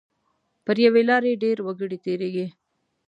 پر 0.65 0.77
یوې 0.85 1.03
لارې 1.09 1.39
ډېر 1.43 1.57
وګړي 1.65 1.97
تېریږي. 2.05 2.47